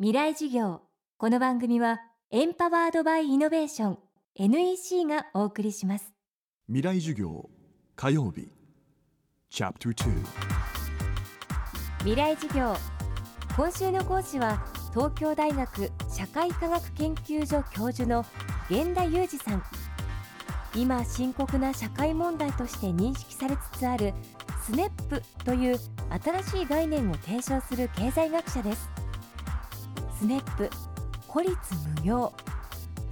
[0.00, 0.80] 未来事業。
[1.18, 2.00] この番組は
[2.32, 3.98] エンパワードバイイノベーション
[4.34, 6.12] NEC がお送りします。
[6.66, 7.48] 未来授業
[7.94, 8.48] 火曜日。
[9.50, 10.12] チャプター
[12.00, 12.74] 未来事業。
[13.56, 18.26] 今週の講師は東京大学社会科学研究所教授の
[18.68, 19.62] 源田裕二さん。
[20.74, 24.12] 今深刻な社会問題として認識されつつある
[24.60, 25.78] スネップという
[26.20, 28.93] 新しい概念を提唱する経済学者です
[30.18, 30.70] スネップ
[31.28, 31.52] 孤立
[32.00, 32.32] 無業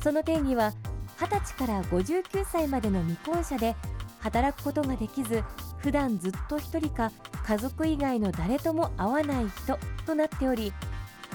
[0.03, 0.73] その定義は
[1.19, 3.77] 20歳から59歳までの未婚者で
[4.21, 5.43] 働くことができず
[5.79, 7.13] 普段ずっと一人か
[7.45, 10.73] 家族以外の誰とも会わない人となっており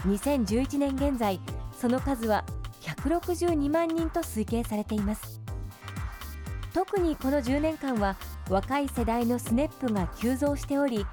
[0.06, 1.40] 2011年現在
[1.78, 2.44] その数は
[2.80, 5.38] 162万人と推計されています。
[6.78, 8.16] 特にこの10年間は
[8.48, 11.04] 若い世代のスネップが急増しており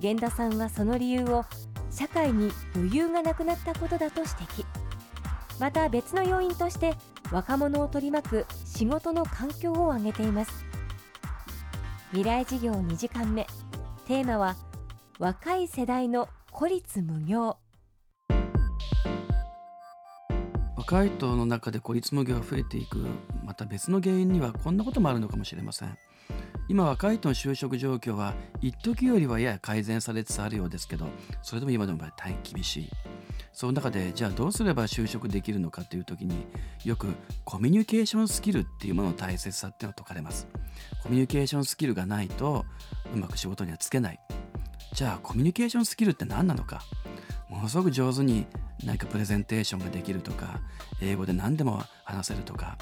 [0.00, 1.44] 源田さんはその理由を
[1.98, 4.64] 社会に余裕がなくなったことだと指摘。
[5.58, 6.94] また別の要因として
[7.32, 10.64] 若者を取り巻く仕事の環境を挙げています。
[12.10, 13.48] 未来事業2時間目。
[14.06, 14.54] テーマは
[15.18, 17.56] 若い世代の孤立無業。
[20.76, 23.04] 若い人の中で孤立無業が増えていく
[23.44, 25.98] また別の原因にはこんなこともあるのかもしれません。
[26.68, 31.06] 今若い人の就職状況は一時よりはやや改善されつつあるようですけど
[31.42, 32.90] それでも今でも大変厳しい。
[33.52, 36.46] その中でじゃあどうすれば就職できるのかという時に
[36.84, 37.08] よく
[37.44, 40.46] コミュニケーションスキルっていうものの大切さっていうのが説かれます。
[41.02, 42.64] コミュニケーションスキルがないと
[43.12, 44.20] うまく仕事にはつけない。
[44.92, 46.82] じゃあコミュニケーションスキルって何なのか？
[47.48, 48.46] ものすごく上手に
[48.84, 50.60] 何かプレゼンテーションができるとか
[51.00, 52.76] 英語で何でも話せるとか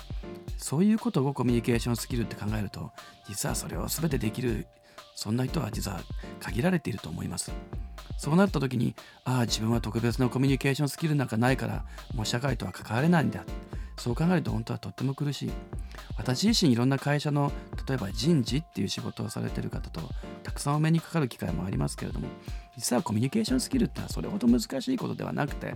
[0.57, 2.91] そういうことをコミュニケーションスキルって考えると
[3.29, 4.67] 実はそれを全てできる
[5.15, 6.01] そんな人は実は
[6.41, 7.53] 限られていると思います。
[8.19, 11.85] そうなった時にああ自分は特別なコミュニケーションスキルなんかないから
[12.15, 13.45] もう社会とは関われないんだ。
[13.99, 15.51] そう考えると本当はとっても苦しい。
[16.19, 17.53] 私自身いろんな会社の
[17.89, 20.01] 例えば人事っていう仕事をされてる方と
[20.43, 22.29] たくさんお目にかかる機会もありますけれども
[22.77, 25.75] 実はコミュニケーションスキルってはそれほど難しいことではなくて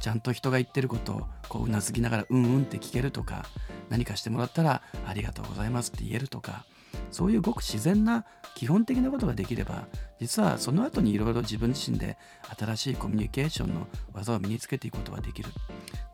[0.00, 3.46] ちゃんと人が言ってることをこううなずきながらうんうんって聞けるとか
[3.92, 6.64] 何かしてもらったらありがとうございますって言えるとか
[7.10, 9.86] そういうごく自然な基本的なことができれば
[10.18, 12.16] 実はその後にいろいろ自分自身で
[12.58, 15.50] 新しいコミュニケーションの技を身につけていくことができる。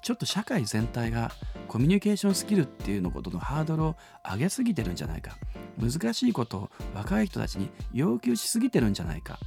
[0.03, 1.31] ちょっと社会全体が
[1.67, 5.37] コミュニケーションスキルっていうのことのハードルを上げすぎてるんじゃないか。
[5.79, 9.39] 難しいことを若い人たちに要求しすぎてるんじゃないか。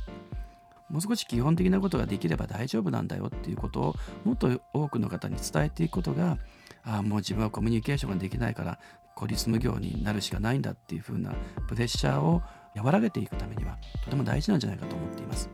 [0.92, 6.38] もう少し基本的なことができれば大丈夫なんだよっていうことをもっと多くの方に伝えていくことが
[6.84, 8.80] あもう自分はコミュニケーションができないから
[9.16, 11.34] 孤立無業になるしかないんだっていう風な
[11.68, 12.42] プレッシャーを
[12.76, 15.50] 和らげていくためにはとても大事なんじゃないかと思っています。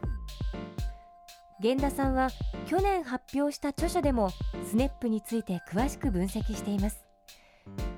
[1.59, 2.29] 源田さんは
[2.67, 4.29] 去年発表した著書でも
[4.69, 7.03] スネップについて詳しく分析しています。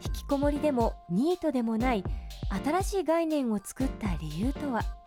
[0.05, 2.03] 引きこもりでもニートでもない
[2.63, 4.98] 新しい概念を作った理由とは？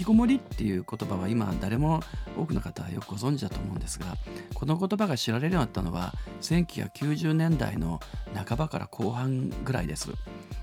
[0.00, 2.00] きこもりっていう言葉は今誰も
[2.38, 4.16] 多くの方はよくご存知だと思うんですが
[4.54, 8.00] この言葉が知られるようになったのは1990年代の
[8.34, 10.08] 半ばから後半ぐらいです。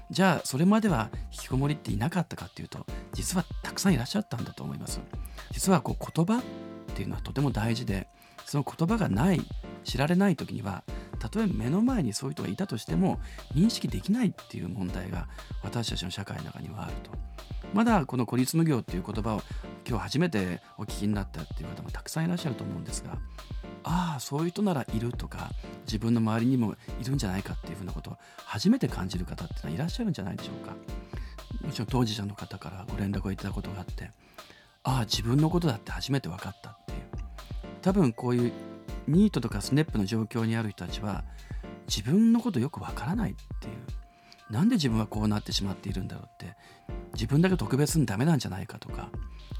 [0.09, 5.01] じゃあそれまでは引きこもりっていなかったかっていうと実はたくさんいらっしゃったんだと思います。
[5.51, 6.43] 実はこう言葉っ
[6.95, 8.07] ていうのはとても大事で
[8.45, 9.41] その言葉がない
[9.83, 10.83] 知られない時には
[11.17, 13.19] たとえ目の前にそういう人がいたとしても
[13.53, 15.27] 認識できないっていう問題が
[15.63, 17.11] 私たちの社会の中にはあると。
[17.73, 19.41] まだこの孤立無業っていう言葉を
[19.87, 23.17] 今日初めてお聞きになったっていう方もたくさんいらっしゃると思うんですが
[23.83, 25.51] ああそういう人ならいるとか
[25.85, 30.75] 自分の周りにもいるんじゃないかっていうふうなことを初めて感じる方っていうのはいらっしゃるんじゃないでしょうか。
[31.65, 34.11] もちろん当事者の方からご連絡をいただくことがあって
[34.83, 36.97] ああ自分のことだって初めて分かったっていう。
[37.81, 38.51] 多分こういう
[39.07, 41.23] ニートとかスネップの状況にある人たちは
[41.87, 44.53] 自分のことよくわからないっていう。
[44.53, 46.55] なんで自分はこうなってしまっているんだろうって。
[47.13, 49.09] 自分だけ特別にダメなんじゃないかとか。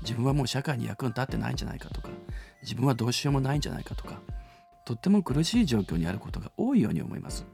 [0.02, 2.10] 自分はもう社会に役に立ってないんじゃないかとか。
[2.62, 4.22] 自分はどうしようもないんじゃないかとか。
[4.86, 7.46] とっても苦しい状況にあることが多いように思います。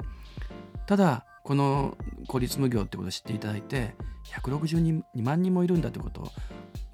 [0.85, 1.97] ただこの
[2.27, 3.95] 孤立無業ってことを知っていただいて
[4.27, 6.27] 162万人もいるんだということを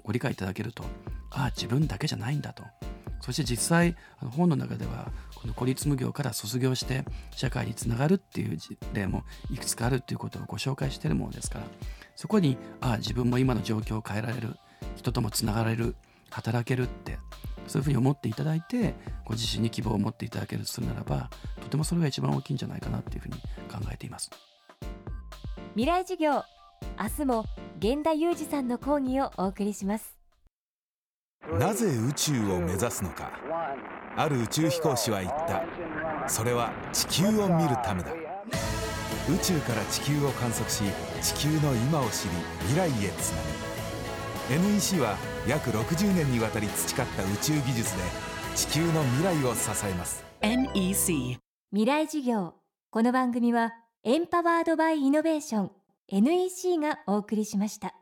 [0.02, 0.84] ご理解いただけると
[1.30, 2.64] ああ自分だけじゃないんだと。
[3.20, 8.58] そして実際あの本の中ではこの孤立無業から卒業して社会につながるっていう
[8.92, 11.64] 例もいくつかあるっていうことをご紹介してるものですから
[12.16, 14.56] そこにああ自分も今の状況を変えられる
[14.96, 15.96] 人ともつながれる
[16.30, 17.18] 働けるって
[17.66, 18.94] そういうふうに思っていただいて
[19.24, 21.30] ご自身に希望を持っていただけるとするならば
[21.62, 23.34] とてもそれが一番大きいんじゃないかなっていうふうに
[23.70, 24.30] 考えています。
[25.74, 26.42] 未来授業
[26.98, 27.44] 明日も
[27.80, 30.19] 源田裕二さんの講義をお送りします。
[31.58, 33.30] なぜ宇宙を目指すのか。
[34.16, 35.64] ある宇宙飛行士は言った。
[36.28, 38.12] それは地球を見るためだ。
[39.28, 40.84] 宇宙から地球を観測し
[41.22, 42.30] 地球の今を知り
[42.68, 43.42] 未来へつな
[44.52, 44.64] ぐ。
[44.74, 45.16] NEC は
[45.46, 48.02] 約60年にわたり培った宇宙技術で
[48.56, 50.24] 地球の未来を支えます。
[50.40, 51.38] NEC
[51.72, 52.54] 未来授業。
[52.90, 53.72] この番組は
[54.02, 55.70] エンパワードバイイノベーション
[56.08, 57.94] NEC がお送りしました